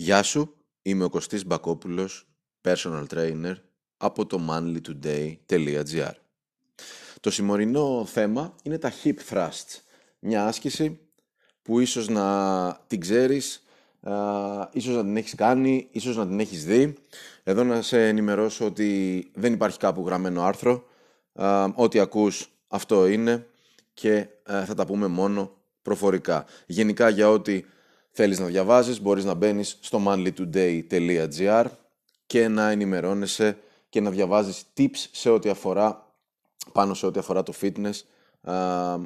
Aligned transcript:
Γεια 0.00 0.22
σου, 0.22 0.54
είμαι 0.82 1.04
ο 1.04 1.08
Κωστής 1.08 1.46
Μπακόπουλος, 1.46 2.28
personal 2.62 3.04
trainer 3.14 3.54
από 3.96 4.26
το 4.26 4.40
manlytoday.gr 4.50 6.12
Το 7.20 7.30
σημερινό 7.30 8.04
θέμα 8.06 8.54
είναι 8.62 8.78
τα 8.78 8.92
hip 9.02 9.14
thrusts, 9.30 9.80
μια 10.18 10.46
άσκηση 10.46 11.00
που 11.62 11.80
ίσως 11.80 12.08
να 12.08 12.84
την 12.86 13.00
ξέρεις, 13.00 13.62
α, 14.00 14.14
ίσως 14.72 14.94
να 14.94 15.02
την 15.02 15.16
έχεις 15.16 15.34
κάνει, 15.34 15.88
ίσως 15.90 16.16
να 16.16 16.26
την 16.26 16.40
έχεις 16.40 16.64
δει. 16.64 16.94
Εδώ 17.42 17.64
να 17.64 17.82
σε 17.82 18.08
ενημερώσω 18.08 18.64
ότι 18.64 19.30
δεν 19.34 19.52
υπάρχει 19.52 19.78
κάπου 19.78 20.06
γραμμένο 20.06 20.42
άρθρο, 20.42 20.84
α, 21.32 21.64
ό,τι 21.74 21.98
ακούς 21.98 22.50
αυτό 22.68 23.06
είναι 23.06 23.46
και 23.94 24.26
θα 24.42 24.74
τα 24.74 24.86
πούμε 24.86 25.06
μόνο 25.06 25.56
προφορικά. 25.82 26.44
Γενικά 26.66 27.08
για 27.08 27.30
ό,τι 27.30 27.64
θέλεις 28.10 28.38
να 28.38 28.46
διαβάζεις, 28.46 29.00
μπορείς 29.00 29.24
να 29.24 29.34
μπαίνεις 29.34 29.78
στο 29.80 30.02
manlytoday.gr 30.06 31.64
και 32.26 32.48
να 32.48 32.70
ενημερώνεσαι 32.70 33.58
και 33.88 34.00
να 34.00 34.10
διαβάζεις 34.10 34.62
tips 34.76 35.08
σε 35.12 35.30
ό,τι 35.30 35.48
αφορά, 35.48 36.14
πάνω 36.72 36.94
σε 36.94 37.06
ό,τι 37.06 37.18
αφορά 37.18 37.42
το 37.42 37.52
fitness, 37.60 38.00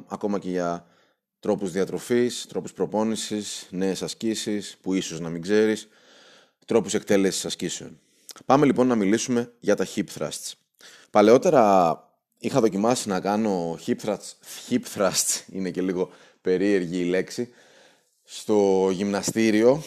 ακόμα 0.07 0.39
και 0.39 0.49
για 0.49 0.87
τρόπους 1.39 1.71
διατροφής, 1.71 2.45
τρόπους 2.49 2.73
προπόνησης, 2.73 3.67
νέες 3.71 4.01
ασκήσεις 4.01 4.77
που 4.81 4.93
ίσως 4.93 5.19
να 5.19 5.29
μην 5.29 5.41
ξέρεις, 5.41 5.87
τρόπους 6.65 6.93
εκτέλεσης 6.93 7.45
ασκήσεων. 7.45 7.99
Πάμε 8.45 8.65
λοιπόν 8.65 8.87
να 8.87 8.95
μιλήσουμε 8.95 9.51
για 9.59 9.75
τα 9.75 9.87
hip 9.95 10.05
thrusts. 10.17 10.51
Παλαιότερα 11.11 11.99
είχα 12.39 12.59
δοκιμάσει 12.59 13.09
να 13.09 13.19
κάνω 13.19 13.79
hip 13.85 13.95
thrusts, 14.05 14.33
hip 14.69 14.81
thrusts 14.95 15.41
είναι 15.51 15.71
και 15.71 15.81
λίγο 15.81 16.09
περίεργη 16.41 16.99
η 16.99 17.03
λέξη, 17.03 17.49
στο 18.27 18.89
γυμναστήριο, 18.91 19.81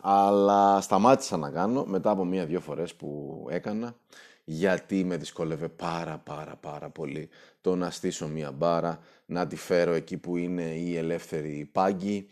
αλλά 0.00 0.80
σταμάτησα 0.80 1.36
να 1.36 1.50
κάνω 1.50 1.84
μετά 1.84 2.10
από 2.10 2.24
μία-δύο 2.24 2.60
φορές 2.60 2.94
που 2.94 3.40
έκανα, 3.50 3.94
γιατί 4.44 5.04
με 5.04 5.16
δυσκόλευε 5.16 5.68
πάρα 5.68 6.18
πάρα 6.18 6.56
πάρα 6.56 6.90
πολύ 6.90 7.28
το 7.60 7.76
να 7.76 7.90
στήσω 7.90 8.26
μία 8.28 8.50
μπάρα, 8.52 8.98
να 9.26 9.46
τη 9.46 9.56
φέρω 9.56 9.92
εκεί 9.92 10.16
που 10.16 10.36
είναι 10.36 10.62
η 10.62 10.96
ελεύθερη 10.96 11.68
πάγκη, 11.72 12.26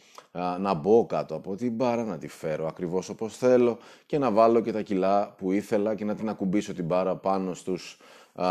να 0.58 0.74
μπω 0.74 1.06
κάτω 1.06 1.34
από 1.34 1.56
την 1.56 1.72
μπάρα, 1.72 2.04
να 2.04 2.19
τη 2.19 2.28
φέρω 2.28 2.66
ακριβώς 2.66 3.08
όπως 3.08 3.36
θέλω 3.36 3.78
και 4.06 4.19
να 4.19 4.30
βάλω 4.30 4.60
και 4.60 4.72
τα 4.72 4.82
κιλά 4.82 5.34
που 5.36 5.52
ήθελα 5.52 5.94
και 5.94 6.04
να 6.04 6.14
την 6.14 6.28
ακουμπήσω 6.28 6.74
την 6.74 6.84
μπάρα 6.84 7.16
πάνω 7.16 7.54
στους, 7.54 7.98
α, 8.34 8.47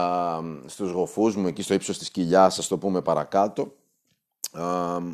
στους 0.66 0.92
γοφούς 0.92 1.36
μου, 1.36 1.48
εκεί 1.48 1.62
στο 1.62 1.74
ύψος 1.74 1.98
της 1.98 2.12
κοιλιάς, 2.12 2.60
ας 2.60 2.68
το 2.68 2.78
πούμε 2.78 3.02
παρακάτω, 3.02 3.74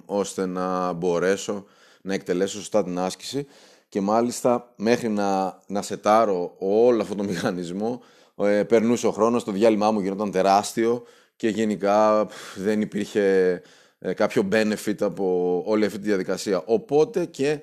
ώστε 0.05 0.45
να 0.45 0.93
μπορέσω 0.93 1.65
να 2.07 2.13
εκτελέσω 2.13 2.57
σωστά 2.57 2.83
την 2.83 2.99
άσκηση 2.99 3.47
και 3.89 4.01
μάλιστα 4.01 4.73
μέχρι 4.75 5.09
να, 5.09 5.59
να 5.67 5.81
σετάρω 5.81 6.55
όλο 6.59 7.01
αυτό 7.01 7.15
το 7.15 7.23
μηχανισμό 7.23 8.01
ε, 8.35 8.63
περνούσε 8.63 9.07
ο 9.07 9.11
χρόνος, 9.11 9.43
το 9.43 9.51
διάλειμμά 9.51 9.91
μου 9.91 9.99
γινόταν 9.99 10.31
τεράστιο 10.31 11.03
και 11.35 11.49
γενικά 11.49 12.27
δεν 12.55 12.81
υπήρχε 12.81 13.61
ε, 13.99 14.13
κάποιο 14.13 14.47
benefit 14.51 15.01
από 15.01 15.63
όλη 15.65 15.85
αυτή 15.85 15.99
τη 15.99 16.07
διαδικασία. 16.07 16.61
Οπότε 16.65 17.25
και 17.25 17.59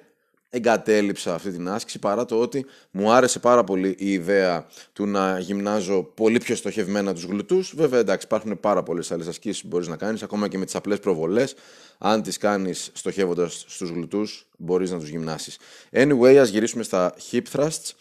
εγκατέλειψα 0.55 1.35
αυτή 1.35 1.51
την 1.51 1.69
άσκηση 1.69 1.99
παρά 1.99 2.25
το 2.25 2.41
ότι 2.41 2.67
μου 2.91 3.13
άρεσε 3.13 3.39
πάρα 3.39 3.65
πολύ 3.65 3.95
η 3.99 4.13
ιδέα 4.13 4.67
του 4.93 5.07
να 5.07 5.39
γυμνάζω 5.39 6.03
πολύ 6.03 6.39
πιο 6.39 6.57
στοχευμένα 6.57 7.15
τους 7.15 7.25
γλουτούς. 7.25 7.75
Βέβαια 7.77 8.01
εντάξει 8.01 8.27
υπάρχουν 8.27 8.61
πάρα 8.61 8.83
πολλές 8.83 9.13
άλλες 9.13 9.27
ασκήσεις 9.27 9.63
που 9.63 9.69
μπορείς 9.69 9.89
να 9.89 9.97
κάνεις 9.97 10.23
ακόμα 10.23 10.49
και 10.49 10.59
με 10.59 10.65
τις 10.65 10.75
απλές 10.75 10.99
προβολές. 10.99 11.55
Αν 11.99 12.23
τις 12.23 12.39
κάνεις 12.39 12.91
στοχεύοντας 12.93 13.65
στους 13.69 13.91
γλουτούς 13.91 14.49
μπορείς 14.57 14.91
να 14.91 14.99
τους 14.99 15.09
γυμνάσεις. 15.09 15.59
Anyway 15.93 16.35
ας 16.35 16.49
γυρίσουμε 16.49 16.83
στα 16.83 17.15
hip 17.31 17.43
thrusts. 17.53 17.93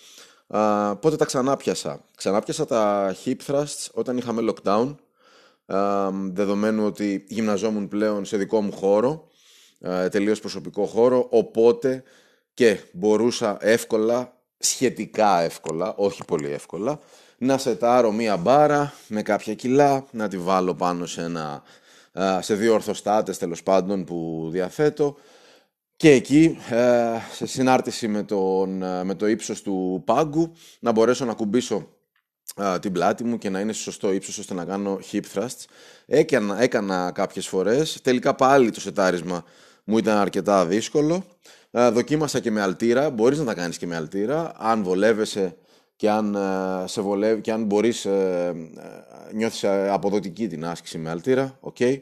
Uh, 0.47 0.93
πότε 0.99 1.15
τα 1.15 1.25
ξανάπιασα; 1.25 2.05
Ξανάπιασα 2.17 2.65
τα 2.65 3.15
hip 3.25 3.35
thrusts 3.47 3.87
όταν 3.93 4.17
είχαμε 4.17 4.53
lockdown 4.53 4.95
uh, 5.65 6.11
δεδομένου 6.31 6.85
ότι 6.85 7.25
γυμναζόμουν 7.27 7.87
πλέον 7.87 8.25
σε 8.25 8.37
δικό 8.37 8.61
μου 8.61 8.71
χώρο 8.71 9.27
uh, 9.85 10.07
τελείως 10.11 10.39
προσωπικό 10.39 10.85
χώρο 10.85 11.27
οπότε 11.29 12.03
και 12.53 12.79
μπορούσα 12.91 13.57
εύκολα, 13.59 14.37
σχετικά 14.57 15.41
εύκολα, 15.41 15.93
όχι 15.95 16.25
πολύ 16.25 16.51
εύκολα, 16.51 16.99
να 17.37 17.57
σετάρω 17.57 18.11
μία 18.11 18.37
μπάρα 18.37 18.93
με 19.07 19.21
κάποια 19.21 19.53
κιλά, 19.53 20.05
να 20.11 20.27
τη 20.27 20.37
βάλω 20.37 20.75
πάνω 20.75 21.05
σε, 21.05 21.21
ένα, 21.21 21.63
σε 22.39 22.55
δύο 22.55 22.73
ορθοστάτες 22.73 23.37
τέλος 23.37 23.63
πάντων 23.63 24.03
που 24.03 24.47
διαθέτω 24.51 25.17
και 25.95 26.11
εκεί, 26.11 26.57
σε 27.33 27.45
συνάρτηση 27.45 28.07
με, 28.07 28.23
τον, 28.23 28.69
με 29.05 29.15
το 29.17 29.27
ύψος 29.27 29.61
του 29.61 30.01
πάγκου, 30.05 30.51
να 30.79 30.91
μπορέσω 30.91 31.25
να 31.25 31.33
κουμπίσω 31.33 31.87
την 32.79 32.91
πλάτη 32.91 33.23
μου 33.23 33.37
και 33.37 33.49
να 33.49 33.59
είναι 33.59 33.73
σε 33.73 33.81
σωστό 33.81 34.11
ύψος 34.11 34.37
ώστε 34.37 34.53
να 34.53 34.65
κάνω 34.65 34.99
hip 35.11 35.21
thrusts. 35.33 35.65
Έκανα, 36.05 36.61
έκανα 36.61 37.11
κάποιες 37.11 37.47
φορές, 37.47 38.01
τελικά 38.01 38.35
πάλι 38.35 38.71
το 38.71 38.79
σετάρισμα 38.79 39.43
μου 39.83 39.97
ήταν 39.97 40.17
αρκετά 40.17 40.65
δύσκολο. 40.65 41.25
Ε, 41.75 41.89
δοκίμασα 41.89 42.39
και 42.39 42.51
με 42.51 42.61
αλτήρα, 42.61 43.09
μπορείς 43.09 43.39
να 43.39 43.45
τα 43.45 43.53
κάνεις 43.53 43.77
και 43.77 43.87
με 43.87 43.95
αλτήρα, 43.95 44.53
αν 44.57 44.83
βολεύεσαι 44.83 45.57
και 45.95 46.09
αν, 46.09 46.35
ε, 46.35 46.87
σε 46.87 47.01
βολεύει, 47.01 47.41
και 47.41 47.51
αν 47.51 47.63
μπορείς, 47.63 48.05
ε, 48.05 48.53
νιώθεις 49.33 49.63
αποδοτική 49.63 50.47
την 50.47 50.65
άσκηση 50.65 50.97
με 50.97 51.09
αλτήρα, 51.09 51.57
ok. 51.59 51.75
Okay. 51.79 52.01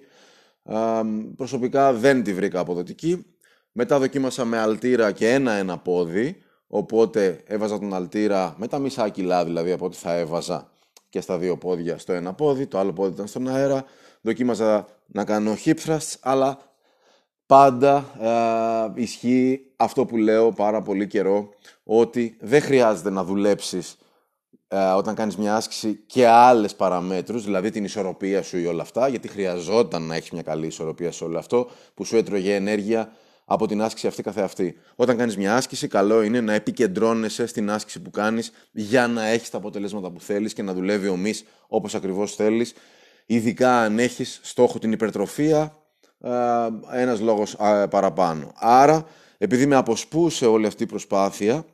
προσωπικά 1.35 1.93
δεν 1.93 2.23
τη 2.23 2.33
βρήκα 2.33 2.59
αποδοτική. 2.59 3.25
Μετά 3.71 3.99
δοκίμασα 3.99 4.45
με 4.45 4.57
αλτήρα 4.57 5.11
και 5.11 5.33
ένα-ένα 5.33 5.77
πόδι, 5.77 6.37
οπότε 6.67 7.41
έβαζα 7.45 7.79
τον 7.79 7.93
αλτήρα 7.93 8.55
με 8.57 8.67
τα 8.67 8.79
μισά 8.79 9.09
κιλά 9.09 9.45
δηλαδή 9.45 9.71
από 9.71 9.85
ό,τι 9.85 9.97
θα 9.97 10.13
έβαζα 10.13 10.71
και 11.09 11.21
στα 11.21 11.37
δύο 11.37 11.57
πόδια 11.57 11.97
στο 11.97 12.13
ένα 12.13 12.33
πόδι, 12.33 12.67
το 12.67 12.79
άλλο 12.79 12.93
πόδι 12.93 13.13
ήταν 13.13 13.27
στον 13.27 13.47
αέρα. 13.47 13.85
Δοκίμαζα 14.21 14.87
να 15.05 15.25
κάνω 15.25 15.55
hip 15.65 15.75
thrusts, 15.85 16.15
αλλά 16.21 16.70
πάντα 17.51 18.05
ε, 18.95 19.01
ισχύει 19.01 19.61
αυτό 19.75 20.05
που 20.05 20.17
λέω 20.17 20.51
πάρα 20.51 20.81
πολύ 20.81 21.07
καιρό, 21.07 21.49
ότι 21.83 22.37
δεν 22.39 22.61
χρειάζεται 22.61 23.09
να 23.09 23.23
δουλέψεις 23.23 23.97
ε, 24.67 24.77
όταν 24.77 25.15
κάνεις 25.15 25.37
μια 25.37 25.55
άσκηση 25.55 26.03
και 26.05 26.27
άλλες 26.27 26.75
παραμέτρους, 26.75 27.43
δηλαδή 27.43 27.69
την 27.69 27.83
ισορροπία 27.83 28.41
σου 28.41 28.57
ή 28.57 28.65
όλα 28.65 28.81
αυτά, 28.81 29.07
γιατί 29.07 29.27
χρειαζόταν 29.27 30.01
να 30.01 30.15
έχεις 30.15 30.31
μια 30.31 30.41
καλή 30.41 30.67
ισορροπία 30.67 31.11
σε 31.11 31.23
όλο 31.23 31.37
αυτό, 31.37 31.69
που 31.93 32.05
σου 32.05 32.17
έτρωγε 32.17 32.55
ενέργεια 32.55 33.11
από 33.45 33.67
την 33.67 33.81
άσκηση 33.81 34.07
αυτή 34.07 34.23
καθεαυτή. 34.23 34.75
Όταν 34.95 35.17
κάνεις 35.17 35.37
μια 35.37 35.55
άσκηση, 35.55 35.87
καλό 35.87 36.21
είναι 36.21 36.41
να 36.41 36.53
επικεντρώνεσαι 36.53 37.45
στην 37.45 37.71
άσκηση 37.71 38.01
που 38.01 38.09
κάνεις 38.09 38.51
για 38.71 39.07
να 39.07 39.25
έχεις 39.25 39.49
τα 39.49 39.57
αποτελέσματα 39.57 40.11
που 40.11 40.19
θέλεις 40.19 40.53
και 40.53 40.61
να 40.61 40.73
δουλεύει 40.73 41.07
ο 41.07 41.15
μυς 41.15 41.43
όπως 41.67 41.95
ακριβώς 41.95 42.35
θέλεις. 42.35 42.73
Ειδικά 43.25 43.81
αν 43.81 43.99
έχεις 43.99 44.39
στόχο 44.43 44.79
την 44.79 44.91
υπερτροφία, 44.91 45.80
ένας 46.91 47.19
λόγος 47.19 47.55
παραπάνω. 47.89 48.51
Άρα, 48.55 49.05
επειδή 49.37 49.65
με 49.65 49.75
αποσπούσε 49.75 50.45
όλη 50.45 50.65
αυτή 50.65 50.83
η 50.83 50.85
προσπάθεια 50.85 51.65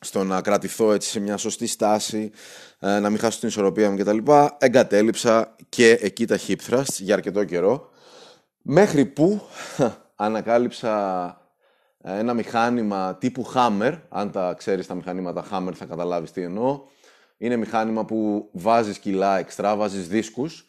στο 0.00 0.24
να 0.24 0.40
κρατηθώ 0.40 0.92
έτσι 0.92 1.08
σε 1.08 1.20
μια 1.20 1.36
σωστή 1.36 1.66
στάση, 1.66 2.30
να 2.78 3.10
μην 3.10 3.18
χάσω 3.18 3.38
την 3.38 3.48
ισορροπία 3.48 3.90
μου 3.90 3.96
κτλ. 3.96 4.18
Εγκατέλειψα 4.58 5.54
και 5.68 5.90
εκεί 5.90 6.26
τα 6.26 6.38
hip 6.46 6.56
thrusts 6.70 6.98
για 6.98 7.14
αρκετό 7.14 7.44
καιρό. 7.44 7.90
Μέχρι 8.62 9.04
που 9.04 9.40
ανακάλυψα 10.16 11.40
ένα 12.02 12.34
μηχάνημα 12.34 13.16
τύπου 13.20 13.46
Hammer. 13.54 14.00
Αν 14.08 14.30
τα 14.30 14.54
ξέρεις 14.58 14.86
τα 14.86 14.94
μηχανήματα 14.94 15.44
Hammer 15.52 15.72
θα 15.74 15.84
καταλάβεις 15.84 16.32
τι 16.32 16.42
εννοώ. 16.42 16.80
Είναι 17.38 17.56
μηχάνημα 17.56 18.04
που 18.04 18.48
βάζεις 18.52 18.98
κιλά 18.98 19.38
εξτρά, 19.38 19.76
βάζεις 19.76 20.08
δίσκους 20.08 20.66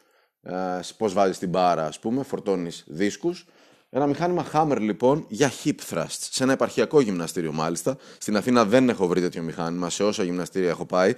ε, 0.47 0.79
πώς 0.97 1.13
βάζεις 1.13 1.37
την 1.37 1.49
μπάρα, 1.49 1.85
ας 1.85 1.99
πούμε, 1.99 2.23
φορτώνεις 2.23 2.83
δίσκους. 2.87 3.45
Ένα 3.89 4.07
μηχάνημα 4.07 4.45
Hammer 4.53 4.77
λοιπόν 4.79 5.25
για 5.27 5.51
hip 5.63 5.75
thrusts, 5.89 6.05
σε 6.07 6.43
ένα 6.43 6.53
επαρχιακό 6.53 7.01
γυμναστήριο 7.01 7.51
μάλιστα. 7.51 7.97
Στην 8.17 8.37
Αθήνα 8.37 8.65
δεν 8.65 8.89
έχω 8.89 9.07
βρει 9.07 9.21
τέτοιο 9.21 9.41
μηχάνημα, 9.41 9.89
σε 9.89 10.03
όσα 10.03 10.23
γυμναστήρια 10.23 10.69
έχω 10.69 10.85
πάει 10.85 11.13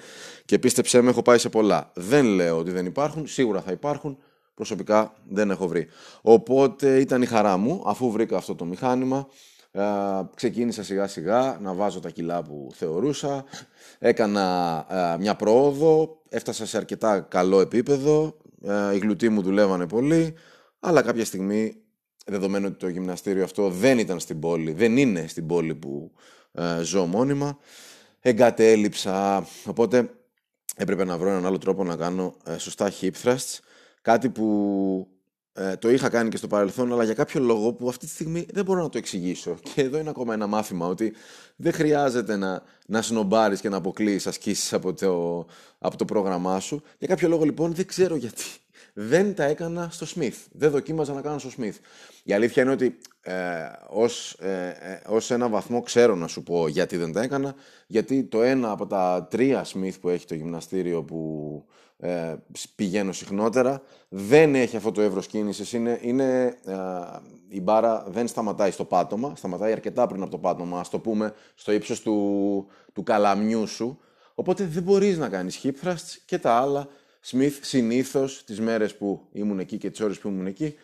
και 0.45 0.59
πίστεψέ 0.59 1.01
με, 1.01 1.09
έχω 1.09 1.21
πάει 1.21 1.37
σε 1.37 1.49
πολλά. 1.49 1.91
Δεν 1.93 2.25
λέω 2.25 2.57
ότι 2.57 2.71
δεν 2.71 2.85
υπάρχουν, 2.85 3.27
σίγουρα 3.27 3.61
θα 3.61 3.71
υπάρχουν, 3.71 4.17
προσωπικά 4.53 5.13
δεν 5.29 5.51
έχω 5.51 5.67
βρει. 5.67 5.87
Οπότε 6.21 6.99
ήταν 6.99 7.21
η 7.21 7.25
χαρά 7.25 7.57
μου, 7.57 7.83
αφού 7.85 8.11
βρήκα 8.11 8.37
αυτό 8.37 8.55
το 8.55 8.65
μηχάνημα, 8.65 9.27
ε, 9.71 9.83
ξεκίνησα 10.35 10.83
σιγά 10.83 11.07
σιγά 11.07 11.57
να 11.61 11.73
βάζω 11.73 11.99
τα 11.99 12.09
κιλά 12.09 12.43
που 12.43 12.69
θεωρούσα, 12.73 13.43
έκανα 13.99 14.85
ε, 14.89 15.17
μια 15.19 15.35
πρόοδο, 15.35 16.21
έφτασα 16.29 16.65
σε 16.65 16.77
αρκετά 16.77 17.19
καλό 17.19 17.59
επίπεδο, 17.59 18.25
ε, 18.25 18.38
οι 18.93 18.97
γλουτοί 18.97 19.29
μου 19.29 19.41
δουλεύανε 19.41 19.87
πολύ, 19.87 20.33
αλλά 20.79 21.01
κάποια 21.01 21.25
στιγμή, 21.25 21.75
δεδομένου 22.25 22.65
ότι 22.67 22.77
το 22.77 22.87
γυμναστήριο 22.87 23.43
αυτό 23.43 23.69
δεν 23.69 23.99
ήταν 23.99 24.19
στην 24.19 24.39
πόλη, 24.39 24.71
δεν 24.71 24.97
είναι 24.97 25.27
στην 25.27 25.47
πόλη 25.47 25.75
που 25.75 26.11
ε, 26.51 26.81
ζω 26.81 27.05
μόνιμα, 27.05 27.57
εγκατέλειψα, 28.19 29.47
οπότε 29.65 30.09
έπρεπε 30.75 31.03
να 31.03 31.17
βρω 31.17 31.29
έναν 31.29 31.45
άλλο 31.45 31.57
τρόπο 31.57 31.83
να 31.83 31.95
κάνω 31.95 32.35
ε, 32.45 32.57
σωστά 32.57 32.91
hip 33.01 33.11
thrusts, 33.23 33.59
κάτι 34.01 34.29
που 34.29 35.07
ε, 35.53 35.75
το 35.75 35.89
είχα 35.89 36.09
κάνει 36.09 36.29
και 36.29 36.37
στο 36.37 36.47
παρελθόν, 36.47 36.93
αλλά 36.93 37.03
για 37.03 37.13
κάποιο 37.13 37.41
λόγο 37.41 37.73
που 37.73 37.89
αυτή 37.89 38.05
τη 38.05 38.11
στιγμή 38.11 38.45
δεν 38.53 38.65
μπορώ 38.65 38.81
να 38.81 38.89
το 38.89 38.97
εξηγήσω. 38.97 39.57
Και 39.73 39.81
εδώ 39.81 39.97
είναι 39.97 40.09
ακόμα 40.09 40.33
ένα 40.33 40.47
μάθημα 40.47 40.87
ότι 40.87 41.13
δεν 41.55 41.73
χρειάζεται 41.73 42.35
να, 42.35 42.63
να 42.85 43.01
σνομπάρεις 43.01 43.61
και 43.61 43.69
να 43.69 43.77
αποκλείεις 43.77 44.27
ασκήσεις 44.27 44.73
από 44.73 44.93
το, 44.93 45.45
από 45.79 45.97
το 45.97 46.05
πρόγραμμά 46.05 46.59
σου. 46.59 46.81
Για 46.97 47.07
κάποιο 47.07 47.27
λόγο 47.27 47.43
λοιπόν 47.43 47.73
δεν 47.73 47.85
ξέρω 47.85 48.15
γιατί 48.15 48.43
δεν 48.93 49.35
τα 49.35 49.43
έκανα 49.43 49.87
στο 49.91 50.05
Smith. 50.15 50.47
Δεν 50.51 50.71
δοκίμαζα 50.71 51.13
να 51.13 51.21
κάνω 51.21 51.39
στο 51.39 51.49
Smith. 51.57 51.75
Η 52.23 52.33
αλήθεια 52.33 52.63
είναι 52.63 52.71
ότι 52.71 52.97
ε, 53.21 53.33
ως, 53.89 54.33
ε, 54.39 54.67
ε, 54.67 55.01
ως 55.07 55.31
ένα 55.31 55.49
βαθμό 55.49 55.81
ξέρω 55.81 56.15
να 56.15 56.27
σου 56.27 56.43
πω 56.43 56.67
γιατί 56.67 56.97
δεν 56.97 57.11
τα 57.11 57.21
έκανα. 57.21 57.55
Γιατί 57.87 58.23
το 58.23 58.41
ένα 58.41 58.71
από 58.71 58.87
τα 58.87 59.27
τρία 59.29 59.65
Smith 59.65 59.99
που 60.01 60.09
έχει 60.09 60.25
το 60.25 60.35
γυμναστήριο 60.35 61.03
που 61.03 61.63
ε, 62.01 62.35
πηγαίνω 62.75 63.11
συχνότερα 63.11 63.81
δεν 64.09 64.55
έχει 64.55 64.75
αυτό 64.75 64.91
το 64.91 65.01
εύρος 65.01 65.27
κίνησης. 65.27 65.73
Είναι, 65.73 65.99
είναι, 66.01 66.57
ε, 66.65 66.75
η 67.47 67.61
μπάρα 67.61 68.05
δεν 68.07 68.27
σταματάει 68.27 68.71
στο 68.71 68.85
πάτωμα, 68.85 69.33
σταματάει 69.35 69.71
αρκετά 69.71 70.07
πριν 70.07 70.21
από 70.21 70.31
το 70.31 70.37
πάτωμα, 70.37 70.79
ας 70.79 70.89
το 70.89 70.99
πούμε, 70.99 71.33
στο 71.55 71.71
ύψος 71.71 72.01
του, 72.01 72.67
του 72.93 73.03
καλαμιού 73.03 73.67
σου. 73.67 73.99
Οπότε 74.35 74.65
δεν 74.65 74.83
μπορείς 74.83 75.17
να 75.17 75.29
κάνεις 75.29 75.61
hip 75.63 75.71
thrusts 75.83 76.17
και 76.25 76.37
τα 76.37 76.51
άλλα 76.51 76.87
Smith 77.25 77.53
συνήθως 77.61 78.43
τις 78.43 78.59
μέρες 78.59 78.95
που 78.95 79.27
ήμουν 79.31 79.59
εκεί 79.59 79.77
και 79.77 79.89
τις 79.89 79.99
ώρες 79.99 80.19
που 80.19 80.27
ήμουν 80.27 80.45
εκεί 80.45 80.75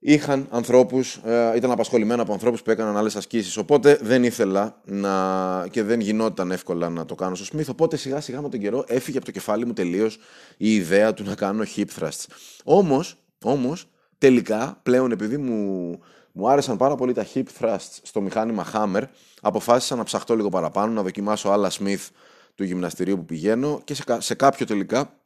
είχαν 0.00 0.46
ανθρώπους, 0.50 1.16
ε, 1.24 1.52
ήταν 1.56 1.70
απασχολημένα 1.70 2.22
από 2.22 2.32
ανθρώπους 2.32 2.62
που 2.62 2.70
έκαναν 2.70 2.96
άλλες 2.96 3.16
ασκήσεις. 3.16 3.56
Οπότε 3.56 3.98
δεν 4.02 4.24
ήθελα 4.24 4.80
να... 4.84 5.66
και 5.70 5.82
δεν 5.82 6.00
γινόταν 6.00 6.50
εύκολα 6.50 6.88
να 6.88 7.04
το 7.04 7.14
κάνω 7.14 7.34
στο 7.34 7.56
Smith. 7.56 7.66
Οπότε 7.70 7.96
σιγά 7.96 8.20
σιγά 8.20 8.40
με 8.42 8.48
τον 8.48 8.60
καιρό 8.60 8.84
έφυγε 8.86 9.16
από 9.16 9.26
το 9.26 9.32
κεφάλι 9.32 9.66
μου 9.66 9.72
τελείως 9.72 10.18
η 10.56 10.74
ιδέα 10.74 11.14
του 11.14 11.24
να 11.24 11.34
κάνω 11.34 11.64
hip 11.76 11.84
thrusts. 11.98 12.26
Όμως, 12.64 13.16
όμως 13.44 13.88
τελικά 14.18 14.80
πλέον 14.82 15.12
επειδή 15.12 15.36
μου, 15.36 15.98
μου 16.32 16.48
άρεσαν 16.48 16.76
πάρα 16.76 16.94
πολύ 16.94 17.12
τα 17.12 17.26
hip 17.34 17.44
thrusts 17.60 17.98
στο 18.02 18.20
μηχάνημα 18.20 18.66
Hammer, 18.72 19.02
αποφάσισα 19.40 19.96
να 19.96 20.04
ψαχτώ 20.04 20.36
λίγο 20.36 20.48
παραπάνω, 20.48 20.92
να 20.92 21.02
δοκιμάσω 21.02 21.48
άλλα 21.48 21.70
Smith 21.70 22.08
του 22.54 22.64
γυμναστηρίου 22.64 23.16
που 23.16 23.24
πηγαίνω 23.24 23.80
και 23.84 23.94
σε, 23.94 24.04
σε 24.18 24.34
κάποιο 24.34 24.66
τελικά 24.66 25.19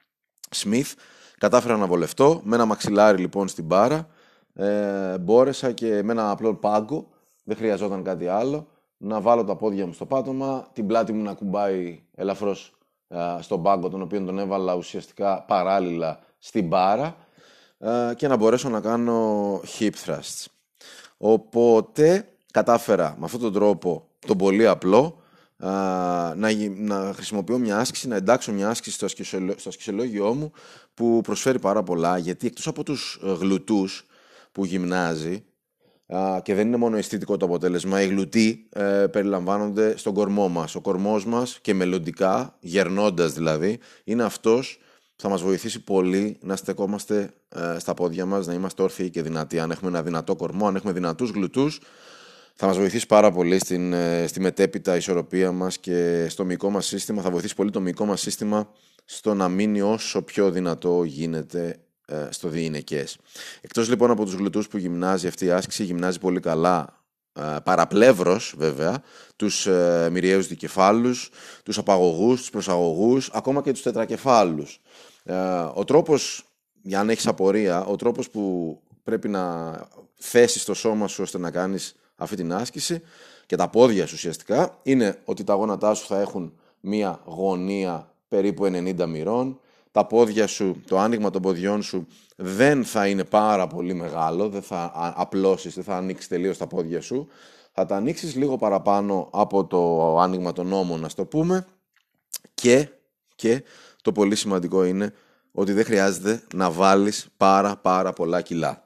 Smith. 0.54 0.92
Κατάφερα 1.38 1.76
να 1.76 1.86
βολευτώ 1.86 2.40
με 2.44 2.54
ένα 2.54 2.64
μαξιλάρι 2.64 3.18
λοιπόν 3.18 3.48
στην 3.48 3.64
μπάρα. 3.64 4.08
Ε, 4.54 5.18
μπόρεσα 5.18 5.72
και 5.72 6.02
με 6.02 6.12
ένα 6.12 6.30
απλό 6.30 6.54
πάγκο, 6.54 7.08
δεν 7.44 7.56
χρειαζόταν 7.56 8.02
κάτι 8.02 8.26
άλλο, 8.26 8.66
να 8.96 9.20
βάλω 9.20 9.44
τα 9.44 9.56
πόδια 9.56 9.86
μου 9.86 9.92
στο 9.92 10.06
πάτωμα, 10.06 10.68
την 10.72 10.86
πλάτη 10.86 11.12
μου 11.12 11.22
να 11.22 11.34
κουμπάει 11.34 12.02
ελαφρώς 12.14 12.72
ε, 13.08 13.18
στον 13.40 13.62
πάγκο, 13.62 13.88
τον 13.88 14.02
οποίο 14.02 14.24
τον 14.24 14.38
έβαλα 14.38 14.74
ουσιαστικά 14.74 15.42
παράλληλα 15.42 16.18
στην 16.38 16.66
μπάρα 16.66 17.16
ε, 17.78 18.12
και 18.16 18.28
να 18.28 18.36
μπορέσω 18.36 18.68
να 18.68 18.80
κάνω 18.80 19.60
hip 19.78 19.90
thrusts. 20.04 20.44
Οπότε 21.16 22.28
κατάφερα 22.52 23.14
με 23.18 23.24
αυτόν 23.24 23.40
τον 23.40 23.52
τρόπο, 23.52 24.08
τον 24.26 24.36
πολύ 24.36 24.66
απλό, 24.66 25.22
να, 25.56 26.34
να 26.76 27.12
χρησιμοποιώ 27.14 27.58
μια 27.58 27.78
άσκηση, 27.78 28.08
να 28.08 28.16
εντάξω 28.16 28.52
μια 28.52 28.68
άσκηση 28.68 28.96
στο, 28.96 29.08
στο 29.56 29.68
ασκησιολόγιό 29.68 30.34
μου 30.34 30.52
που 30.94 31.20
προσφέρει 31.20 31.58
πάρα 31.58 31.82
πολλά 31.82 32.18
γιατί 32.18 32.46
εκτός 32.46 32.66
από 32.66 32.82
τους 32.82 33.20
ε, 33.24 33.32
γλουτούς 33.32 34.06
που 34.52 34.64
γυμνάζει 34.64 35.44
και 36.42 36.54
δεν 36.54 36.66
είναι 36.66 36.76
μόνο 36.76 36.96
αισθητικό 36.96 37.36
το 37.36 37.46
αποτέλεσμα, 37.46 38.02
οι 38.02 38.06
γλουτοί 38.06 38.68
ε, 38.72 39.06
περιλαμβάνονται 39.10 39.96
στον 39.96 40.14
κορμό 40.14 40.48
μας. 40.48 40.74
Ο 40.74 40.80
κορμός 40.80 41.26
μας 41.26 41.58
και 41.60 41.74
μελλοντικά, 41.74 42.56
γερνώντας 42.60 43.32
δηλαδή, 43.32 43.78
είναι 44.04 44.22
αυτός 44.22 44.78
που 45.16 45.22
θα 45.22 45.28
μας 45.28 45.42
βοηθήσει 45.42 45.84
πολύ 45.84 46.38
να 46.40 46.56
στεκόμαστε 46.56 47.34
ε, 47.48 47.78
στα 47.78 47.94
πόδια 47.94 48.26
μας, 48.26 48.46
να 48.46 48.52
είμαστε 48.52 48.82
όρθιοι 48.82 49.10
και 49.10 49.22
δυνατοί. 49.22 49.58
Αν 49.58 49.70
έχουμε 49.70 49.90
ένα 49.90 50.02
δυνατό 50.02 50.36
κορμό, 50.36 50.66
αν 50.66 50.76
έχουμε 50.76 50.92
δυνατούς 50.92 51.30
γλουτούς, 51.30 51.80
θα 52.54 52.66
μας 52.66 52.78
βοηθήσει 52.78 53.06
πάρα 53.06 53.30
πολύ 53.30 53.58
στην, 53.58 53.92
ε, 53.92 54.26
στη 54.26 54.40
μετέπειτα 54.40 54.96
ισορροπία 54.96 55.52
μας 55.52 55.78
και 55.78 56.26
στο 56.28 56.44
μυϊκό 56.44 56.70
μας 56.70 56.86
σύστημα. 56.86 57.22
Θα 57.22 57.30
βοηθήσει 57.30 57.54
πολύ 57.54 57.70
το 57.70 57.80
μυϊκό 57.80 58.04
μας 58.04 58.20
σύστημα 58.20 58.68
στο 59.04 59.34
να 59.34 59.48
μείνει 59.48 59.80
όσο 59.80 60.22
πιο 60.22 60.50
δυνατό 60.50 61.04
γίνεται 61.04 61.76
ε, 62.06 62.26
στο 62.30 62.48
διηνεκές. 62.48 63.18
Εκτός 63.60 63.88
λοιπόν 63.88 64.10
από 64.10 64.24
τους 64.24 64.34
γλουτούς 64.34 64.68
που 64.68 64.78
γυμνάζει 64.78 65.26
αυτή 65.26 65.44
η 65.44 65.50
άσκηση, 65.50 65.84
γυμνάζει 65.84 66.18
πολύ 66.18 66.40
καλά 66.40 67.04
ε, 67.32 67.56
παραπλεύρος 67.64 68.54
βέβαια, 68.56 69.02
τους 69.36 69.66
ε, 69.66 70.08
μυριαίους 70.12 70.46
δικεφάλους, 70.46 71.30
τους 71.62 71.78
απαγωγούς, 71.78 72.40
τους 72.40 72.50
προσαγωγούς, 72.50 73.30
ακόμα 73.32 73.62
και 73.62 73.72
τους 73.72 73.82
τετρακεφάλους. 73.82 74.80
Ε, 75.24 75.34
ο 75.74 75.84
τρόπος, 75.84 76.44
για 76.82 77.00
αν 77.00 77.10
έχεις 77.10 77.26
απορία, 77.26 77.84
ο 77.84 77.96
τρόπος 77.96 78.30
που 78.30 78.76
πρέπει 79.02 79.28
να 79.28 79.72
θέσεις 80.14 80.64
το 80.64 80.74
σώμα 80.74 81.08
σου 81.08 81.22
ώστε 81.22 81.38
να 81.38 81.50
κάνεις 81.50 81.94
αυτή 82.16 82.36
την 82.36 82.52
άσκηση 82.52 83.02
και 83.46 83.56
τα 83.56 83.68
πόδια 83.68 84.06
σου 84.06 84.12
ουσιαστικά 84.16 84.78
είναι 84.82 85.18
ότι 85.24 85.44
τα 85.44 85.54
γόνατά 85.54 85.94
σου 85.94 86.06
θα 86.06 86.20
έχουν 86.20 86.52
μία 86.80 87.20
γωνία 87.24 88.14
περίπου 88.28 88.64
90 88.64 89.06
μοιρών. 89.06 89.60
Τα 89.90 90.06
πόδια 90.06 90.46
σου, 90.46 90.80
το 90.86 90.98
άνοιγμα 90.98 91.30
των 91.30 91.42
ποδιών 91.42 91.82
σου 91.82 92.06
δεν 92.36 92.84
θα 92.84 93.06
είναι 93.06 93.24
πάρα 93.24 93.66
πολύ 93.66 93.94
μεγάλο, 93.94 94.48
δεν 94.48 94.62
θα 94.62 94.92
απλώσεις, 95.16 95.74
δεν 95.74 95.84
θα 95.84 95.96
ανοίξεις 95.96 96.28
τελείως 96.28 96.58
τα 96.58 96.66
πόδια 96.66 97.00
σου. 97.00 97.28
Θα 97.72 97.86
τα 97.86 97.96
ανοίξεις 97.96 98.34
λίγο 98.34 98.56
παραπάνω 98.56 99.28
από 99.32 99.66
το 99.66 100.18
άνοιγμα 100.18 100.52
των 100.52 100.72
ώμων, 100.72 101.00
να 101.00 101.08
το 101.08 101.24
πούμε. 101.24 101.66
Και, 102.54 102.88
και 103.34 103.62
το 104.02 104.12
πολύ 104.12 104.34
σημαντικό 104.34 104.84
είναι 104.84 105.12
ότι 105.52 105.72
δεν 105.72 105.84
χρειάζεται 105.84 106.42
να 106.54 106.70
βάλεις 106.70 107.28
πάρα 107.36 107.76
πάρα 107.76 108.12
πολλά 108.12 108.40
κιλά. 108.40 108.83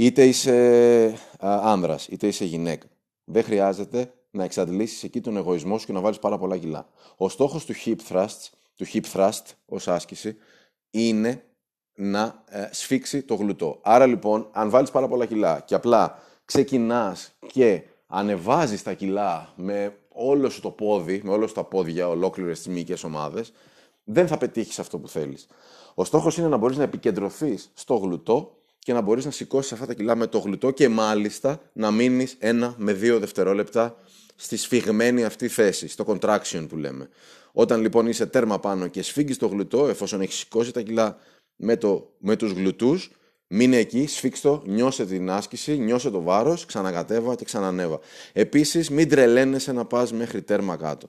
Είτε 0.00 0.26
είσαι 0.26 1.18
άνδρας, 1.38 2.08
είτε 2.08 2.26
είσαι 2.26 2.44
γυναίκα. 2.44 2.86
Δεν 3.24 3.44
χρειάζεται 3.44 4.12
να 4.30 4.44
εξαντλήσεις 4.44 5.02
εκεί 5.02 5.20
τον 5.20 5.36
εγωισμό 5.36 5.78
σου 5.78 5.86
και 5.86 5.92
να 5.92 6.00
βάλεις 6.00 6.18
πάρα 6.18 6.38
πολλά 6.38 6.58
κιλά. 6.58 6.88
Ο 7.16 7.28
στόχος 7.28 7.64
του 7.64 7.74
hip 7.84 7.96
thrust, 8.08 8.48
του 8.74 8.86
hip 8.92 9.02
thrust 9.12 9.42
ως 9.66 9.88
άσκηση, 9.88 10.36
είναι 10.90 11.44
να 11.94 12.44
ε, 12.48 12.68
σφίξει 12.70 13.22
το 13.22 13.34
γλουτό. 13.34 13.78
Άρα 13.82 14.06
λοιπόν, 14.06 14.48
αν 14.52 14.70
βάλεις 14.70 14.90
πάρα 14.90 15.08
πολλά 15.08 15.26
κιλά 15.26 15.60
και 15.60 15.74
απλά 15.74 16.18
ξεκινάς 16.44 17.32
και 17.52 17.82
ανεβάζεις 18.06 18.82
τα 18.82 18.92
κιλά 18.92 19.52
με 19.56 19.98
όλο 20.08 20.50
σου 20.50 20.60
το 20.60 20.70
πόδι, 20.70 21.20
με 21.24 21.30
όλο 21.30 21.46
σου 21.46 21.54
τα 21.54 21.64
πόδια, 21.64 22.08
ολόκληρες 22.08 22.58
τις 22.58 22.68
μυϊκές 22.68 23.04
ομάδες, 23.04 23.52
δεν 24.04 24.26
θα 24.26 24.38
πετύχεις 24.38 24.78
αυτό 24.78 24.98
που 24.98 25.08
θέλεις. 25.08 25.46
Ο 25.94 26.04
στόχος 26.04 26.36
είναι 26.36 26.48
να 26.48 26.56
μπορείς 26.56 26.76
να 26.76 26.82
επικεντρωθείς 26.82 27.70
στο 27.74 27.94
γλουτό 27.94 28.57
και 28.88 28.94
να 28.94 29.00
μπορείς 29.00 29.24
να 29.24 29.30
σηκώσεις 29.30 29.72
αυτά 29.72 29.86
τα 29.86 29.94
κιλά 29.94 30.16
με 30.16 30.26
το 30.26 30.38
γλουτό 30.38 30.70
και 30.70 30.88
μάλιστα 30.88 31.60
να 31.72 31.90
μείνεις 31.90 32.36
ένα 32.38 32.74
με 32.78 32.92
δύο 32.92 33.18
δευτερόλεπτα 33.18 33.96
στη 34.36 34.56
σφιγμένη 34.56 35.24
αυτή 35.24 35.48
θέση, 35.48 35.88
στο 35.88 36.04
contraction 36.08 36.66
που 36.68 36.76
λέμε. 36.76 37.08
Όταν 37.52 37.80
λοιπόν 37.80 38.06
είσαι 38.06 38.26
τέρμα 38.26 38.60
πάνω 38.60 38.86
και 38.86 39.02
σφίγγεις 39.02 39.36
το 39.36 39.46
γλουτό, 39.46 39.88
εφόσον 39.88 40.20
έχεις 40.20 40.34
σηκώσει 40.34 40.72
τα 40.72 40.80
κιλά 40.80 41.18
με, 41.56 41.76
το, 41.76 42.12
με 42.18 42.36
τους 42.36 42.52
γλουτούς, 42.52 43.10
μείνε 43.46 43.76
εκεί, 43.76 44.06
σφίξτο, 44.06 44.62
νιώσε 44.66 45.06
την 45.06 45.30
άσκηση, 45.30 45.78
νιώσε 45.78 46.10
το 46.10 46.22
βάρος, 46.22 46.64
ξανακατέβα 46.64 47.34
και 47.34 47.44
ξανανέβα. 47.44 47.98
Επίσης, 48.32 48.90
μην 48.90 49.08
τρελαίνεσαι 49.08 49.72
να 49.72 49.84
πας 49.84 50.12
μέχρι 50.12 50.42
τέρμα 50.42 50.76
κάτω. 50.76 51.08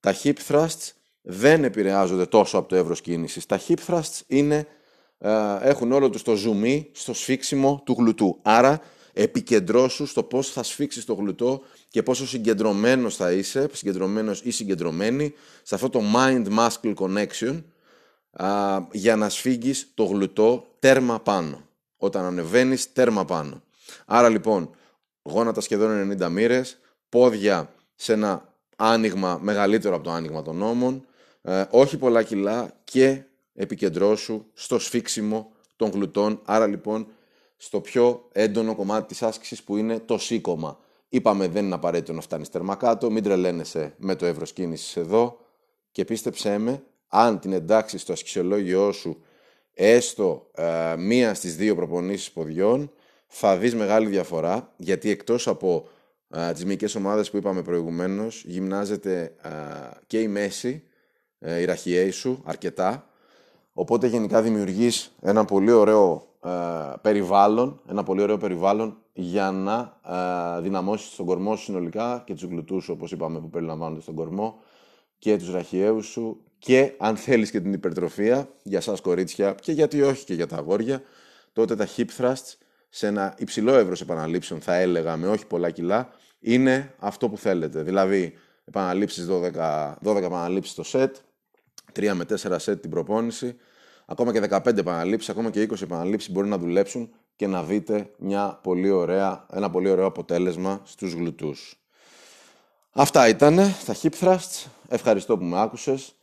Τα 0.00 0.14
hip 0.22 0.34
thrusts 0.48 0.90
δεν 1.22 1.64
επηρεάζονται 1.64 2.26
τόσο 2.26 2.58
από 2.58 2.68
το 2.68 2.76
εύρος 2.76 3.00
κίνησης. 3.00 3.46
Τα 3.46 3.60
hip 3.68 3.76
thrusts 3.86 4.20
είναι 4.26 4.56
ε, 4.56 4.66
έχουν 5.60 5.92
όλο 5.92 6.10
τους 6.10 6.22
το 6.22 6.34
ζουμί 6.34 6.90
στο 6.92 7.14
σφίξιμο 7.14 7.82
του 7.84 7.94
γλουτού. 7.98 8.38
Άρα 8.42 8.80
επικεντρώσου 9.12 10.06
στο 10.06 10.22
πώς 10.22 10.50
θα 10.50 10.62
σφίξεις 10.62 11.04
το 11.04 11.14
γλουτό 11.14 11.62
και 11.88 12.02
πόσο 12.02 12.26
συγκεντρωμένος 12.26 13.16
θα 13.16 13.32
είσαι, 13.32 13.68
συγκεντρωμένος 13.72 14.40
ή 14.44 14.50
συγκεντρωμένη, 14.50 15.34
σε 15.62 15.74
αυτό 15.74 15.88
το 15.88 16.00
mind-muscle 16.16 16.94
connection, 16.94 17.62
για 18.92 19.16
να 19.16 19.28
σφίγγεις 19.28 19.90
το 19.94 20.04
γλουτό 20.04 20.66
τέρμα 20.78 21.20
πάνω. 21.20 21.66
Όταν 21.96 22.24
ανεβαίνεις, 22.24 22.92
τέρμα 22.92 23.24
πάνω. 23.24 23.62
Άρα 24.06 24.28
λοιπόν, 24.28 24.70
γόνατα 25.22 25.60
σχεδόν 25.60 26.16
90 26.22 26.28
μοίρες, 26.28 26.78
πόδια 27.08 27.72
σε 27.94 28.12
ένα 28.12 28.54
άνοιγμα 28.76 29.38
μεγαλύτερο 29.42 29.94
από 29.94 30.04
το 30.04 30.10
άνοιγμα 30.10 30.42
των 30.42 30.62
ώμων, 30.62 31.06
ε, 31.42 31.64
όχι 31.70 31.96
πολλά 31.96 32.22
κιλά 32.22 32.72
και 32.84 33.22
επικεντρώσου 33.54 34.44
στο 34.52 34.78
σφίξιμο 34.78 35.52
των 35.76 35.90
γλουτών, 35.90 36.40
άρα 36.44 36.66
λοιπόν 36.66 37.06
στο 37.56 37.80
πιο 37.80 38.28
έντονο 38.32 38.74
κομμάτι 38.74 39.06
της 39.06 39.22
άσκησης 39.22 39.62
που 39.62 39.76
είναι 39.76 39.98
το 39.98 40.18
σήκωμα. 40.18 40.78
Είπαμε 41.08 41.48
δεν 41.48 41.64
είναι 41.64 41.74
απαραίτητο 41.74 42.12
να 42.12 42.20
φτάνεις 42.20 42.48
τέρμα 42.48 42.74
κάτω, 42.74 43.10
μην 43.10 43.22
τρελαίνεσαι 43.22 43.94
με 43.96 44.14
το 44.14 44.26
εύρος 44.26 44.52
κίνησης 44.52 44.96
εδώ. 44.96 45.38
Και 45.92 46.04
πίστεψέ 46.04 46.58
με, 46.58 46.82
αν 47.08 47.38
την 47.38 47.52
εντάξει 47.52 47.98
στο 47.98 48.12
ασκησιολόγιό 48.12 48.92
σου 48.92 49.22
έστω 49.74 50.50
ε, 50.54 50.94
μία 50.98 51.34
στις 51.34 51.56
δύο 51.56 51.74
προπονήσεις 51.74 52.30
ποδιών, 52.30 52.92
θα 53.26 53.56
δεις 53.56 53.74
μεγάλη 53.74 54.08
διαφορά, 54.08 54.72
γιατί 54.76 55.10
εκτός 55.10 55.48
από 55.48 55.88
ε, 56.30 56.52
τις 56.52 56.64
μυϊκές 56.64 56.94
ομάδες 56.94 57.30
που 57.30 57.36
είπαμε 57.36 57.62
προηγουμένως, 57.62 58.44
γυμνάζεται 58.46 59.34
ε, 59.42 59.50
και 60.06 60.20
η 60.20 60.28
μέση, 60.28 60.82
ε, 61.38 61.60
η 61.60 61.64
ραχιαίη 61.64 62.10
σου, 62.10 62.42
αρκετά, 62.44 63.10
Οπότε 63.72 64.06
γενικά 64.06 64.42
δημιουργείς 64.42 65.14
ένα 65.20 65.44
πολύ 65.44 65.70
ωραίο 65.70 66.26
ε, 66.44 66.50
περιβάλλον, 67.02 67.80
ένα 67.88 68.02
πολύ 68.02 68.22
ωραίο 68.22 68.36
περιβάλλον 68.36 68.96
για 69.12 69.50
να 69.50 70.00
ε, 70.56 70.60
δυναμώσεις 70.60 71.16
τον 71.16 71.26
κορμό 71.26 71.56
σου 71.56 71.64
συνολικά 71.64 72.22
και 72.26 72.32
τους 72.32 72.42
γλουτούς 72.42 72.84
σου, 72.84 72.92
όπως 72.96 73.12
είπαμε, 73.12 73.40
που 73.40 73.50
περιλαμβάνονται 73.50 74.00
στον 74.00 74.14
κορμό 74.14 74.60
και 75.18 75.36
τους 75.36 75.52
ραχιαίους 75.52 76.06
σου 76.06 76.40
και 76.58 76.94
αν 76.98 77.16
θέλεις 77.16 77.50
και 77.50 77.60
την 77.60 77.72
υπερτροφία 77.72 78.48
για 78.62 78.80
σας 78.80 79.00
κορίτσια 79.00 79.54
και 79.60 79.72
γιατί 79.72 80.02
όχι 80.02 80.24
και 80.24 80.34
για 80.34 80.46
τα 80.46 80.56
αγόρια, 80.56 81.02
τότε 81.52 81.76
τα 81.76 81.88
hip 81.96 82.06
thrusts 82.18 82.56
σε 82.88 83.06
ένα 83.06 83.34
υψηλό 83.38 83.74
εύρος 83.74 84.00
επαναλήψεων, 84.00 84.60
θα 84.60 84.74
έλεγα, 84.74 85.16
με 85.16 85.28
όχι 85.28 85.46
πολλά 85.46 85.70
κιλά, 85.70 86.08
είναι 86.40 86.94
αυτό 86.98 87.28
που 87.28 87.38
θέλετε. 87.38 87.82
Δηλαδή, 87.82 88.34
επαναλήψεις 88.64 89.26
12, 89.26 89.94
12 90.04 90.16
επαναλήψεις 90.16 90.74
το 90.74 90.84
set, 90.92 91.10
3 91.96 92.12
με 92.14 92.24
4 92.24 92.56
set 92.56 92.80
την 92.80 92.90
προπόνηση, 92.90 93.56
ακόμα 94.06 94.32
και 94.32 94.40
15 94.50 94.78
επαναλήψεις, 94.78 95.28
ακόμα 95.28 95.50
και 95.50 95.62
20 95.62 95.82
επαναλήψεις 95.82 96.30
μπορεί 96.30 96.48
να 96.48 96.58
δουλέψουν 96.58 97.10
και 97.36 97.46
να 97.46 97.62
δείτε 97.62 98.10
μια 98.18 98.60
πολύ 98.62 98.90
ωραία, 98.90 99.46
ένα 99.52 99.70
πολύ 99.70 99.90
ωραίο 99.90 100.06
αποτέλεσμα 100.06 100.80
στους 100.84 101.12
γλουτούς. 101.12 101.76
Αυτά 102.92 103.28
ήταν 103.28 103.56
τα 103.86 103.96
hip 104.02 104.12
thrusts. 104.20 104.66
Ευχαριστώ 104.88 105.38
που 105.38 105.44
με 105.44 105.60
άκουσες. 105.60 106.14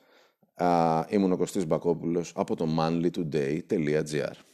ήμουν 1.09 1.31
ο 1.31 1.37
Κωστής 1.37 1.65
Μπακόπουλος 1.65 2.33
από 2.35 2.55
το 2.55 2.67
manlytoday.gr 2.79 4.48